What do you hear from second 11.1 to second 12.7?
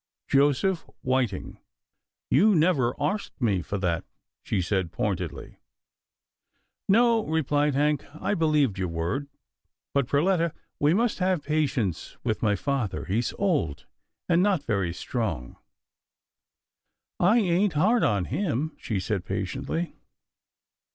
have patience with my